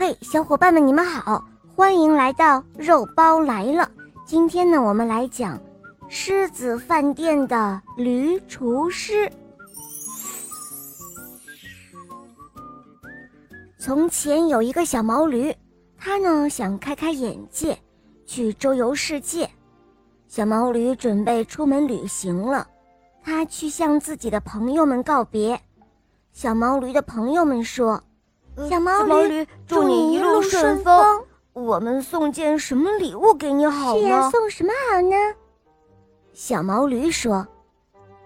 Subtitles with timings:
[0.00, 3.90] 嘿，小伙伴们，你们好，欢迎来到肉包来了。
[4.24, 5.60] 今天呢，我们来讲
[6.08, 9.28] 狮子饭店的驴厨师。
[13.76, 15.52] 从前有一个小毛驴，
[15.96, 17.76] 它呢想开开眼界，
[18.24, 19.50] 去周游世界。
[20.28, 22.68] 小毛驴准备出门旅行了，
[23.20, 25.60] 它去向自己的朋友们告别。
[26.32, 28.00] 小毛驴的朋友们说。
[28.66, 31.22] 小毛驴，祝你一路顺风。
[31.52, 34.00] 我们送件什么礼物给你好呢？
[34.00, 35.16] 是呀，送什么好呢？
[36.32, 37.46] 小毛驴说：“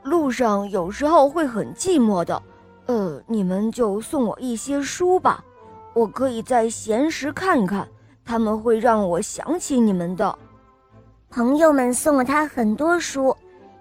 [0.02, 2.42] 路上有时候会很寂寞的，
[2.86, 5.44] 呃，你们就送我一些书吧，
[5.92, 7.86] 我可以在闲时看看，
[8.24, 10.38] 他们会让我想起你们的。”
[11.30, 13.36] 朋友们送了他很多书，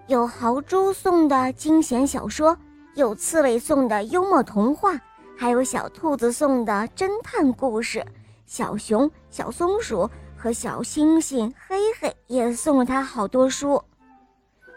[0.06, 2.56] 有豪猪送的惊险小说，
[2.94, 4.98] 有刺猬送的幽默童话。
[5.42, 8.06] 还有小兔子送的侦探故事，
[8.46, 13.82] 小熊、小松鼠和小猩猩黑黑也送了他好多书。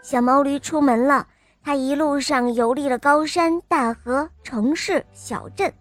[0.02, 1.24] 小毛驴出门了，
[1.62, 5.72] 他一路上游历了高山、大河、城市、小镇，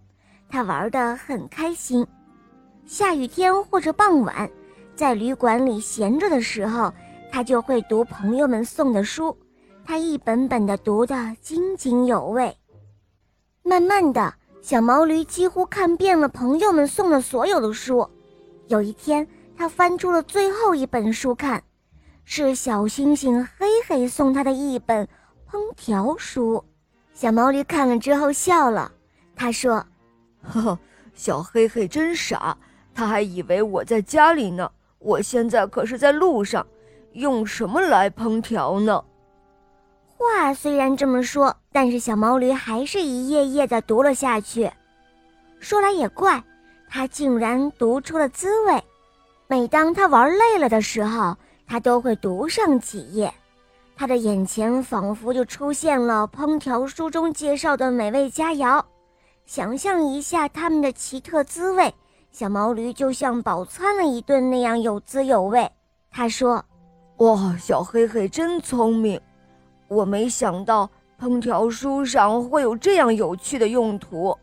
[0.49, 2.05] 他玩得很开心。
[2.85, 4.47] 下雨天或者傍晚，
[4.95, 6.93] 在旅馆里闲着的时候，
[7.31, 9.35] 他就会读朋友们送的书，
[9.83, 12.55] 他一本本的读得津津有味。
[13.63, 14.31] 慢慢的。
[14.65, 18.09] 小毛驴几乎看遍了朋友们送的所有的书。
[18.65, 21.63] 有一天，他翻出了最后一本书看，
[22.23, 25.07] 是小星星黑黑送他的一本
[25.47, 26.65] 烹调书。
[27.13, 28.91] 小毛驴看了之后笑了，
[29.35, 29.85] 他说
[30.41, 30.79] ：“呵呵，
[31.13, 32.57] 小黑黑真傻，
[32.91, 34.67] 他还以为我在家里呢。
[34.97, 36.65] 我现在可是在路上，
[37.11, 39.03] 用什么来烹调呢？”
[40.17, 44.71] 话虽然这么说，但是小毛驴还是一页页的读了下去。
[45.59, 46.43] 说来也怪，
[46.89, 48.83] 他竟然读出了滋味。
[49.47, 51.35] 每当他玩累了的时候，
[51.67, 53.31] 他都会读上几页。
[53.95, 58.83] 他的眼前仿佛就出现了烹调书中介绍的美味佳肴。
[59.45, 61.93] 想象一下它们的奇特滋味，
[62.31, 65.69] 小毛驴就像饱餐了一顿那样有滋有味。
[66.09, 66.63] 他说
[67.17, 69.19] ：“哇，小黑黑真聪明。”
[69.87, 74.37] 我没想到烹调书上会有这样有趣的用途。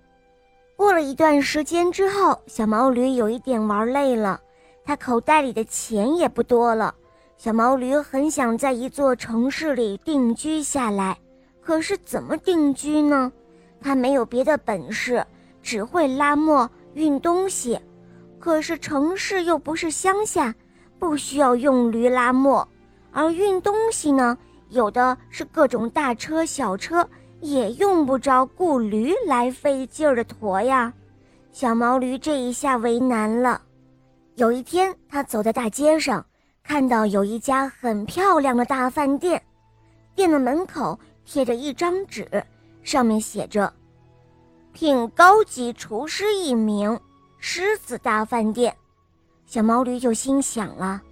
[0.77, 4.41] 过了一段时间之后，小毛驴有一点玩累了，
[4.85, 6.95] 它口袋里的钱也不多了。
[7.37, 11.19] 小毛驴很想在一座城市里定居下来，
[11.61, 13.33] 可是怎么定居呢？
[13.81, 15.25] 它没有别的本事，
[15.61, 17.79] 只会拉磨、运东西。
[18.39, 20.55] 可是城市又不是乡下，
[20.99, 22.67] 不需要用驴拉磨，
[23.13, 24.37] 而运东西呢？
[24.73, 27.07] 有的是各种大车小车，
[27.41, 30.93] 也用不着雇驴来费劲儿的驮呀。
[31.53, 33.61] 小毛驴这一下为难了。
[34.37, 36.25] 有一天，他走在大街上，
[36.63, 39.43] 看到有一家很漂亮的大饭店，
[40.15, 42.27] 店的门口贴着一张纸，
[42.83, 43.71] 上面写着
[44.73, 46.99] ：“聘高级厨师一名，
[47.37, 48.75] 狮子大饭店。”
[49.45, 51.03] 小毛驴就心想了：“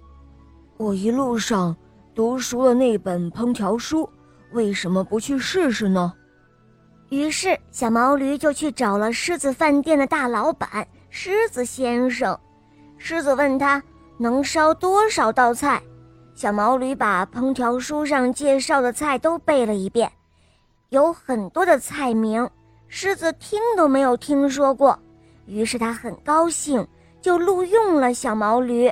[0.77, 1.75] 我一路上……”
[2.13, 4.09] 读熟了那本烹调书，
[4.51, 6.13] 为什么不去试试呢？
[7.09, 12.37] 于是小毛驴就去找了狮子饭店的大老板狮子先生。
[12.97, 13.81] 狮子问他
[14.17, 15.81] 能烧多少道菜，
[16.35, 20.11] 小毛驴把烹调书上介绍的菜都背了一遍，
[20.89, 22.49] 有很多的菜名，
[22.87, 24.97] 狮子听都没有听说过。
[25.45, 26.87] 于是他很高兴，
[27.21, 28.91] 就录用了小毛驴。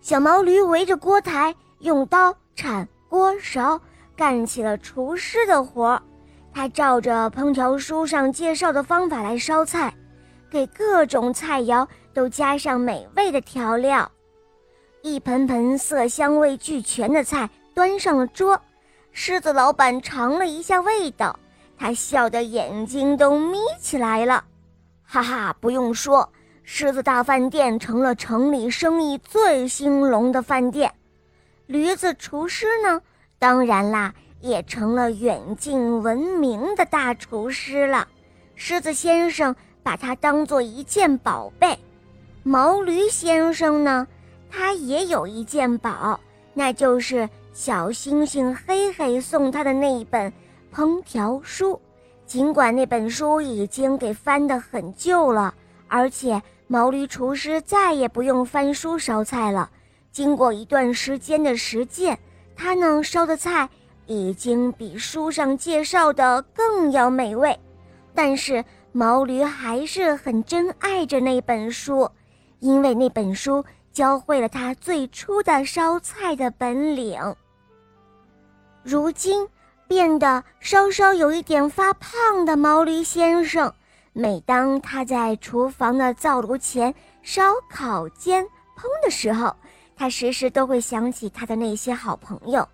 [0.00, 1.54] 小毛驴围着锅台。
[1.84, 3.78] 用刀铲锅勺，
[4.16, 6.02] 干起了厨师的活儿。
[6.50, 9.92] 他照着烹调书上介绍的方法来烧菜，
[10.48, 14.10] 给各种菜肴都加上美味的调料。
[15.02, 18.58] 一盆盆色香味俱全的菜端上了桌，
[19.12, 21.38] 狮子老板尝了一下味道，
[21.76, 24.42] 他笑得眼睛都眯起来了。
[25.02, 26.26] 哈哈，不用说，
[26.62, 30.90] 狮子大饭店成了城里生意最兴隆的饭店。
[31.66, 33.00] 驴子厨师呢？
[33.38, 38.06] 当然啦，也成了远近闻名的大厨师了。
[38.54, 41.78] 狮子先生把它当做一件宝贝。
[42.42, 44.06] 毛驴先生呢？
[44.50, 46.20] 他也有一件宝，
[46.52, 50.30] 那就是小星星黑黑送他的那一本
[50.72, 51.80] 烹调书。
[52.26, 55.54] 尽管那本书已经给翻得很旧了，
[55.88, 59.70] 而且毛驴厨师再也不用翻书烧菜了。
[60.14, 62.16] 经过一段时间的实践，
[62.54, 63.68] 他呢烧的菜
[64.06, 67.58] 已经比书上介绍的更要美味。
[68.14, 72.08] 但是毛驴还是很珍爱着那本书，
[72.60, 77.18] 因为那本书教会了他最初的烧菜的本领。
[78.84, 79.48] 如今
[79.88, 83.74] 变得稍稍有一点发胖的毛驴先生，
[84.12, 88.44] 每当他在厨房的灶炉前烧烤煎
[88.76, 89.56] 烹的时候，
[89.96, 92.68] 他时时都会想起他的那些好朋友：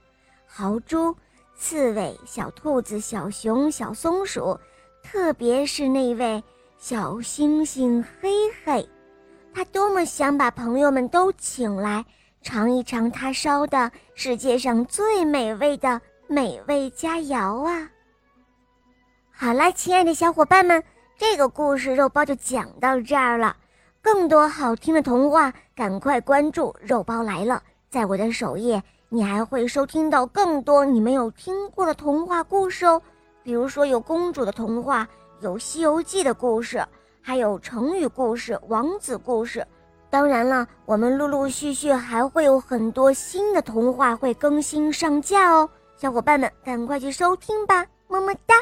[0.46, 1.14] 豪猪、
[1.56, 4.58] 刺猬、小兔子、小熊、小松鼠。
[5.02, 6.44] 特别是那位
[6.78, 8.30] 小星星黑
[8.64, 8.86] 黑，
[9.54, 12.04] 他多么想把朋友们都请来
[12.42, 17.90] 尝一尝他烧的世界上最美味的美味佳肴啊！
[19.30, 20.84] 好了，亲爱的小伙伴们，
[21.16, 23.56] 这个故事肉包就讲到这儿了。
[24.02, 27.62] 更多好听的童话，赶快关注“肉包来了”。
[27.90, 33.00] 在我的首页，你还会收听到更多你没有听过的童话故事哦。
[33.42, 35.06] 比如说有公主的童话，
[35.40, 36.84] 有《西游记》的故事，
[37.20, 39.66] 还有成语故事、王子故事。
[40.08, 48.54] 当然了，我们陆陆续续还会有很多新的童话会更新上架哦，小伙伴们赶快去收听吧，么么哒。